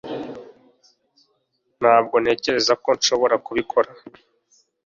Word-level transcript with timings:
Ntabwo 1.79 2.15
ntekereza 2.23 2.73
ko 2.83 2.89
nshobora 2.97 3.35
kubikora 3.45 3.89